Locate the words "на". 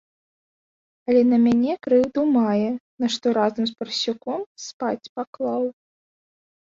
1.33-1.37